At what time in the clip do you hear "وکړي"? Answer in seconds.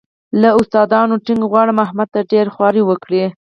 2.85-3.23